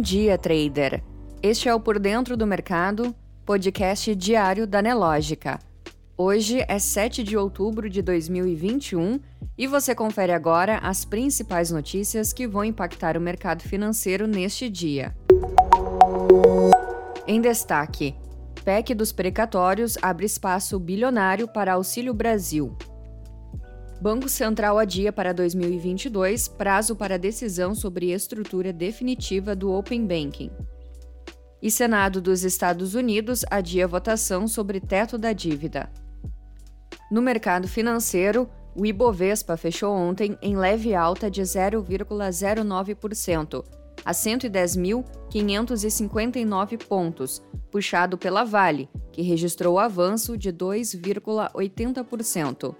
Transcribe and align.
Bom 0.00 0.04
dia, 0.04 0.38
trader. 0.38 1.04
Este 1.42 1.68
é 1.68 1.74
o 1.74 1.78
Por 1.78 1.98
Dentro 1.98 2.34
do 2.34 2.46
Mercado, 2.46 3.14
podcast 3.44 4.14
diário 4.14 4.66
da 4.66 4.80
Nelógica. 4.80 5.58
Hoje 6.16 6.64
é 6.66 6.78
7 6.78 7.22
de 7.22 7.36
outubro 7.36 7.86
de 7.86 8.00
2021 8.00 9.20
e 9.58 9.66
você 9.66 9.94
confere 9.94 10.32
agora 10.32 10.78
as 10.78 11.04
principais 11.04 11.70
notícias 11.70 12.32
que 12.32 12.48
vão 12.48 12.64
impactar 12.64 13.14
o 13.14 13.20
mercado 13.20 13.60
financeiro 13.62 14.26
neste 14.26 14.70
dia. 14.70 15.14
Em 17.26 17.38
destaque: 17.38 18.14
PEC 18.64 18.94
dos 18.94 19.12
precatórios 19.12 19.98
abre 20.00 20.24
espaço 20.24 20.80
bilionário 20.80 21.46
para 21.46 21.74
Auxílio 21.74 22.14
Brasil. 22.14 22.74
Banco 24.00 24.28
Central 24.30 24.78
adia 24.78 25.12
para 25.12 25.34
2022 25.34 26.48
prazo 26.48 26.96
para 26.96 27.18
decisão 27.18 27.74
sobre 27.74 28.12
estrutura 28.12 28.72
definitiva 28.72 29.54
do 29.54 29.70
Open 29.70 30.06
Banking. 30.06 30.50
E 31.60 31.70
Senado 31.70 32.22
dos 32.22 32.42
Estados 32.42 32.94
Unidos 32.94 33.44
adia 33.50 33.86
votação 33.86 34.48
sobre 34.48 34.80
teto 34.80 35.18
da 35.18 35.34
dívida. 35.34 35.90
No 37.10 37.20
mercado 37.20 37.68
financeiro, 37.68 38.48
o 38.74 38.86
Ibovespa 38.86 39.58
fechou 39.58 39.94
ontem 39.94 40.38
em 40.40 40.56
leve 40.56 40.94
alta 40.94 41.30
de 41.30 41.42
0,09%, 41.42 43.62
a 44.02 44.12
110.559 44.12 46.86
pontos, 46.86 47.42
puxado 47.70 48.16
pela 48.16 48.44
Vale, 48.44 48.88
que 49.12 49.20
registrou 49.20 49.78
avanço 49.78 50.38
de 50.38 50.50
2,80%. 50.50 52.74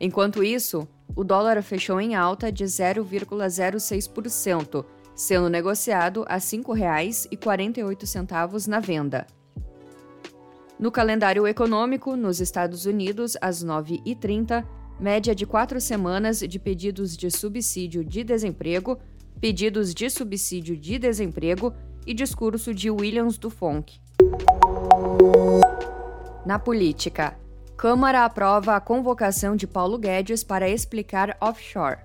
Enquanto 0.00 0.42
isso, 0.42 0.88
o 1.14 1.22
dólar 1.22 1.62
fechou 1.62 2.00
em 2.00 2.14
alta 2.14 2.50
de 2.50 2.64
0,06%, 2.64 4.86
sendo 5.14 5.50
negociado 5.50 6.24
a 6.26 6.36
R$ 6.36 6.40
5,48 6.40 8.66
na 8.66 8.80
venda. 8.80 9.26
No 10.78 10.90
calendário 10.90 11.46
econômico, 11.46 12.16
nos 12.16 12.40
Estados 12.40 12.86
Unidos, 12.86 13.36
às 13.42 13.62
9h30, 13.62 14.66
média 14.98 15.34
de 15.34 15.44
quatro 15.44 15.78
semanas 15.78 16.38
de 16.38 16.58
pedidos 16.58 17.14
de 17.14 17.30
subsídio 17.30 18.02
de 18.02 18.24
desemprego, 18.24 18.98
pedidos 19.38 19.92
de 19.92 20.08
subsídio 20.08 20.74
de 20.76 20.98
desemprego 20.98 21.74
e 22.06 22.14
discurso 22.14 22.72
de 22.72 22.90
Williams 22.90 23.36
do 23.36 23.50
Fonk. 23.50 24.00
Na 26.46 26.58
política, 26.58 27.38
Câmara 27.80 28.26
aprova 28.26 28.76
a 28.76 28.80
convocação 28.80 29.56
de 29.56 29.66
Paulo 29.66 29.96
Guedes 29.96 30.44
para 30.44 30.68
explicar 30.68 31.34
offshore. 31.40 31.96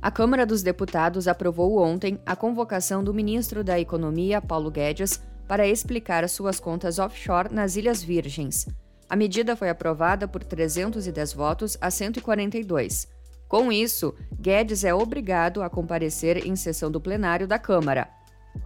A 0.00 0.10
Câmara 0.10 0.46
dos 0.46 0.62
Deputados 0.62 1.28
aprovou 1.28 1.78
ontem 1.78 2.18
a 2.24 2.34
convocação 2.34 3.04
do 3.04 3.12
ministro 3.12 3.62
da 3.62 3.78
Economia, 3.78 4.40
Paulo 4.40 4.70
Guedes, 4.70 5.22
para 5.46 5.68
explicar 5.68 6.26
suas 6.26 6.58
contas 6.58 6.98
offshore 6.98 7.52
nas 7.52 7.76
Ilhas 7.76 8.02
Virgens. 8.02 8.66
A 9.10 9.14
medida 9.14 9.54
foi 9.54 9.68
aprovada 9.68 10.26
por 10.26 10.42
310 10.42 11.34
votos 11.34 11.76
a 11.78 11.90
142. 11.90 13.08
Com 13.46 13.70
isso, 13.70 14.14
Guedes 14.40 14.84
é 14.84 14.94
obrigado 14.94 15.62
a 15.62 15.68
comparecer 15.68 16.46
em 16.46 16.56
sessão 16.56 16.90
do 16.90 16.98
plenário 16.98 17.46
da 17.46 17.58
Câmara. 17.58 18.08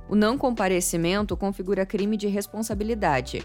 O 0.08 0.14
não 0.14 0.38
comparecimento 0.38 1.36
configura 1.36 1.84
crime 1.84 2.16
de 2.16 2.28
responsabilidade. 2.28 3.42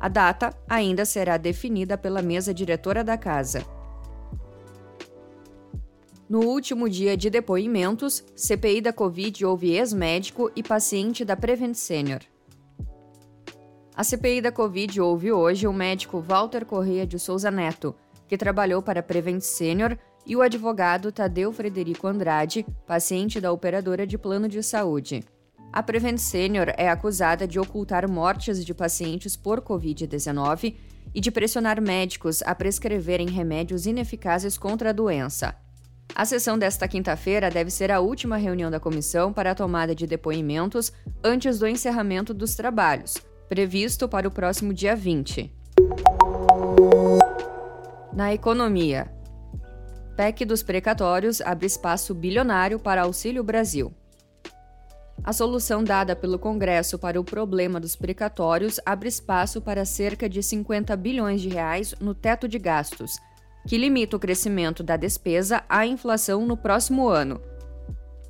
A 0.00 0.08
data 0.08 0.56
ainda 0.66 1.04
será 1.04 1.36
definida 1.36 1.98
pela 1.98 2.22
mesa 2.22 2.54
diretora 2.54 3.04
da 3.04 3.18
casa. 3.18 3.62
No 6.26 6.40
último 6.40 6.88
dia 6.88 7.16
de 7.16 7.28
depoimentos, 7.28 8.24
CPI 8.34 8.80
da 8.80 8.92
Covid 8.92 9.44
houve 9.44 9.72
ex-médico 9.76 10.50
e 10.56 10.62
paciente 10.62 11.24
da 11.24 11.36
Prevent 11.36 11.74
Senior. 11.74 12.20
A 13.94 14.02
CPI 14.02 14.40
da 14.40 14.50
Covid 14.50 15.00
houve 15.00 15.30
hoje 15.32 15.66
o 15.66 15.72
médico 15.72 16.20
Walter 16.20 16.64
Correia 16.64 17.06
de 17.06 17.18
Souza 17.18 17.50
Neto, 17.50 17.94
que 18.26 18.38
trabalhou 18.38 18.80
para 18.80 19.00
a 19.00 19.02
Prevent 19.02 19.40
Senior, 19.40 19.98
e 20.24 20.36
o 20.36 20.42
advogado 20.42 21.10
Tadeu 21.10 21.52
Frederico 21.52 22.06
Andrade, 22.06 22.64
paciente 22.86 23.40
da 23.40 23.50
operadora 23.52 24.06
de 24.06 24.16
plano 24.16 24.48
de 24.48 24.62
saúde. 24.62 25.24
A 25.72 25.84
Prevent 25.84 26.18
Senior 26.18 26.74
é 26.76 26.88
acusada 26.88 27.46
de 27.46 27.60
ocultar 27.60 28.08
mortes 28.08 28.64
de 28.64 28.74
pacientes 28.74 29.36
por 29.36 29.60
Covid-19 29.60 30.74
e 31.14 31.20
de 31.20 31.30
pressionar 31.30 31.80
médicos 31.80 32.42
a 32.42 32.54
prescreverem 32.56 33.28
remédios 33.28 33.86
ineficazes 33.86 34.58
contra 34.58 34.90
a 34.90 34.92
doença. 34.92 35.54
A 36.12 36.24
sessão 36.24 36.58
desta 36.58 36.88
quinta-feira 36.88 37.48
deve 37.48 37.70
ser 37.70 37.92
a 37.92 38.00
última 38.00 38.36
reunião 38.36 38.68
da 38.68 38.80
comissão 38.80 39.32
para 39.32 39.52
a 39.52 39.54
tomada 39.54 39.94
de 39.94 40.08
depoimentos 40.08 40.92
antes 41.22 41.60
do 41.60 41.68
encerramento 41.68 42.34
dos 42.34 42.56
trabalhos, 42.56 43.14
previsto 43.48 44.08
para 44.08 44.26
o 44.26 44.30
próximo 44.30 44.74
dia 44.74 44.96
20. 44.96 45.54
Na 48.12 48.34
economia, 48.34 49.08
PEC 50.16 50.44
dos 50.44 50.64
precatórios 50.64 51.40
abre 51.40 51.66
espaço 51.66 52.12
bilionário 52.12 52.80
para 52.80 53.02
Auxílio 53.02 53.44
Brasil. 53.44 53.94
A 55.22 55.32
solução 55.32 55.84
dada 55.84 56.16
pelo 56.16 56.38
Congresso 56.38 56.98
para 56.98 57.20
o 57.20 57.24
problema 57.24 57.78
dos 57.78 57.94
precatórios 57.94 58.80
abre 58.86 59.08
espaço 59.08 59.60
para 59.60 59.84
cerca 59.84 60.28
de 60.28 60.42
50 60.42 60.96
bilhões 60.96 61.42
de 61.42 61.48
reais 61.48 61.94
no 62.00 62.14
teto 62.14 62.48
de 62.48 62.58
gastos, 62.58 63.18
que 63.68 63.76
limita 63.76 64.16
o 64.16 64.20
crescimento 64.20 64.82
da 64.82 64.96
despesa 64.96 65.62
à 65.68 65.86
inflação 65.86 66.46
no 66.46 66.56
próximo 66.56 67.08
ano. 67.08 67.40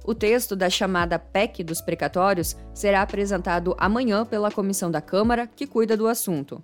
O 0.04 0.14
texto 0.14 0.56
da 0.56 0.68
chamada 0.68 1.18
PEC 1.18 1.62
dos 1.62 1.80
precatórios 1.80 2.56
será 2.74 3.02
apresentado 3.02 3.76
amanhã 3.78 4.24
pela 4.24 4.50
comissão 4.50 4.90
da 4.90 5.00
Câmara 5.00 5.46
que 5.46 5.66
cuida 5.66 5.96
do 5.96 6.08
assunto. 6.08 6.60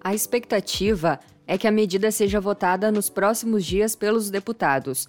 A 0.00 0.14
expectativa 0.14 1.20
é 1.46 1.56
que 1.56 1.68
a 1.68 1.70
medida 1.70 2.10
seja 2.10 2.40
votada 2.40 2.90
nos 2.90 3.08
próximos 3.08 3.64
dias 3.64 3.94
pelos 3.94 4.30
deputados. 4.30 5.06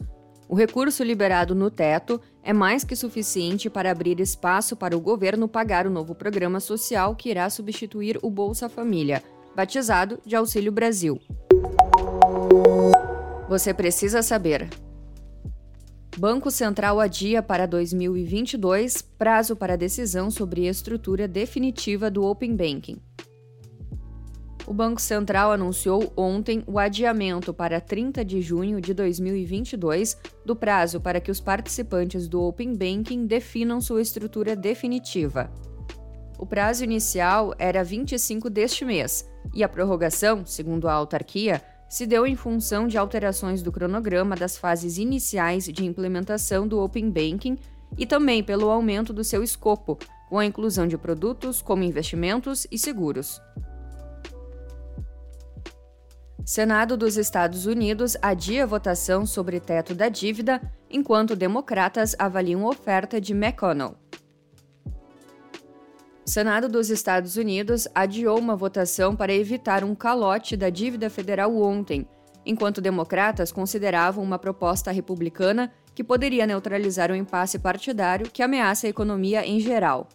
O 0.51 0.55
recurso 0.55 1.01
liberado 1.01 1.55
no 1.55 1.71
teto 1.71 2.19
é 2.43 2.51
mais 2.51 2.83
que 2.83 2.93
suficiente 2.93 3.69
para 3.69 3.89
abrir 3.89 4.19
espaço 4.19 4.75
para 4.75 4.97
o 4.97 4.99
governo 4.99 5.47
pagar 5.47 5.87
o 5.87 5.89
novo 5.89 6.13
programa 6.13 6.59
social 6.59 7.15
que 7.15 7.29
irá 7.29 7.49
substituir 7.49 8.19
o 8.21 8.29
Bolsa 8.29 8.67
Família, 8.67 9.23
batizado 9.55 10.19
de 10.25 10.35
Auxílio 10.35 10.69
Brasil. 10.69 11.21
Você 13.47 13.73
precisa 13.73 14.21
saber. 14.21 14.69
Banco 16.17 16.51
Central 16.51 16.99
adia 16.99 17.41
para 17.41 17.65
2022 17.65 19.01
prazo 19.01 19.55
para 19.55 19.77
decisão 19.77 20.29
sobre 20.29 20.67
estrutura 20.67 21.29
definitiva 21.29 22.11
do 22.11 22.25
Open 22.25 22.57
Banking 22.57 22.99
o 24.65 24.73
Banco 24.73 25.01
Central 25.01 25.51
anunciou 25.51 26.13
ontem 26.15 26.63
o 26.67 26.77
adiamento 26.77 27.53
para 27.53 27.81
30 27.81 28.23
de 28.23 28.41
junho 28.41 28.79
de 28.79 28.93
2022 28.93 30.17
do 30.45 30.55
prazo 30.55 31.01
para 31.01 31.19
que 31.19 31.31
os 31.31 31.39
participantes 31.39 32.27
do 32.27 32.41
Open 32.41 32.73
Banking 32.73 33.25
definam 33.25 33.81
sua 33.81 34.01
estrutura 34.01 34.55
definitiva. 34.55 35.51
O 36.37 36.45
prazo 36.45 36.83
inicial 36.83 37.53
era 37.57 37.83
25 37.83 38.49
deste 38.49 38.83
mês 38.83 39.29
e 39.53 39.63
a 39.63 39.69
prorrogação, 39.69 40.45
segundo 40.45 40.87
a 40.87 40.93
autarquia, 40.93 41.61
se 41.89 42.07
deu 42.07 42.25
em 42.25 42.35
função 42.35 42.87
de 42.87 42.97
alterações 42.97 43.61
do 43.61 43.71
cronograma 43.71 44.35
das 44.35 44.57
fases 44.57 44.97
iniciais 44.97 45.65
de 45.65 45.85
implementação 45.85 46.67
do 46.67 46.79
Open 46.79 47.09
Banking 47.11 47.57
e 47.97 48.05
também 48.05 48.41
pelo 48.43 48.69
aumento 48.69 49.11
do 49.11 49.23
seu 49.23 49.43
escopo, 49.43 49.99
com 50.29 50.39
a 50.39 50.45
inclusão 50.45 50.87
de 50.87 50.97
produtos 50.97 51.61
como 51.61 51.83
investimentos 51.83 52.65
e 52.71 52.77
seguros. 52.77 53.41
Senado 56.51 56.97
dos 56.97 57.15
Estados 57.15 57.65
Unidos 57.65 58.17
adia 58.21 58.67
votação 58.67 59.25
sobre 59.25 59.57
teto 59.57 59.95
da 59.95 60.09
dívida, 60.09 60.61
enquanto 60.89 61.33
democratas 61.33 62.13
avaliam 62.19 62.65
oferta 62.65 63.21
de 63.21 63.31
McConnell. 63.31 63.95
Senado 66.25 66.67
dos 66.67 66.89
Estados 66.89 67.37
Unidos 67.37 67.87
adiou 67.95 68.37
uma 68.37 68.53
votação 68.53 69.15
para 69.15 69.33
evitar 69.33 69.81
um 69.85 69.95
calote 69.95 70.57
da 70.57 70.69
dívida 70.69 71.09
federal 71.09 71.55
ontem, 71.55 72.05
enquanto 72.45 72.81
democratas 72.81 73.49
consideravam 73.49 74.21
uma 74.21 74.37
proposta 74.37 74.91
republicana 74.91 75.71
que 75.95 76.03
poderia 76.03 76.45
neutralizar 76.45 77.11
o 77.11 77.15
impasse 77.15 77.59
partidário 77.59 78.29
que 78.29 78.43
ameaça 78.43 78.87
a 78.87 78.89
economia 78.89 79.47
em 79.47 79.61
geral. 79.61 80.09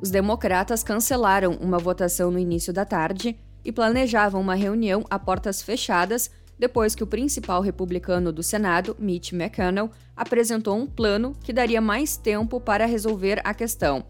Os 0.00 0.08
democratas 0.08 0.84
cancelaram 0.84 1.58
uma 1.60 1.78
votação 1.78 2.30
no 2.30 2.38
início 2.38 2.72
da 2.72 2.84
tarde 2.84 3.36
e 3.64 3.72
planejavam 3.72 4.40
uma 4.40 4.54
reunião 4.54 5.04
a 5.10 5.18
portas 5.18 5.62
fechadas 5.62 6.30
depois 6.60 6.94
que 6.94 7.02
o 7.02 7.06
principal 7.06 7.62
republicano 7.62 8.30
do 8.30 8.42
Senado, 8.42 8.94
Mitch 8.98 9.32
McConnell, 9.32 9.90
apresentou 10.14 10.76
um 10.76 10.86
plano 10.86 11.34
que 11.42 11.54
daria 11.54 11.80
mais 11.80 12.18
tempo 12.18 12.60
para 12.60 12.84
resolver 12.84 13.40
a 13.42 13.54
questão. 13.54 14.04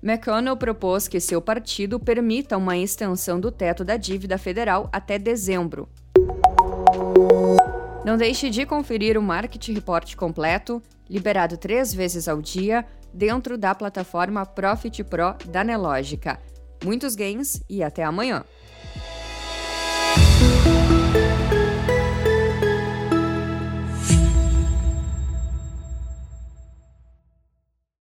McConnell 0.00 0.56
propôs 0.56 1.08
que 1.08 1.18
seu 1.18 1.42
partido 1.42 1.98
permita 1.98 2.56
uma 2.56 2.78
extensão 2.78 3.40
do 3.40 3.50
teto 3.50 3.84
da 3.84 3.96
dívida 3.96 4.38
federal 4.38 4.88
até 4.92 5.18
dezembro. 5.18 5.88
Não 8.04 8.16
deixe 8.16 8.48
de 8.48 8.64
conferir 8.64 9.18
o 9.18 9.22
Market 9.22 9.68
Report 9.68 10.14
completo, 10.14 10.80
liberado 11.10 11.56
três 11.56 11.92
vezes 11.92 12.28
ao 12.28 12.40
dia 12.40 12.86
dentro 13.12 13.58
da 13.58 13.74
plataforma 13.74 14.46
Profit 14.46 15.02
Pro 15.02 15.34
da 15.46 15.64
Nelogica. 15.64 16.38
Muitos 16.84 17.16
gains 17.16 17.60
e 17.68 17.82
até 17.82 18.04
amanhã! 18.04 18.44